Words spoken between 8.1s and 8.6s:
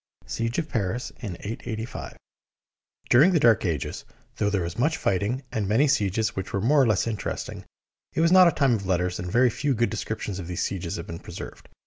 it was not a